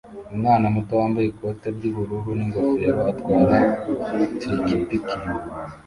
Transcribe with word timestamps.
Umwana 0.33 0.65
muto 0.75 0.93
wambaye 1.01 1.27
ikote 1.29 1.67
ry'ubururu 1.75 2.29
n'ingofero 2.37 3.01
atwara 3.11 3.55
trikipiki 4.41 5.15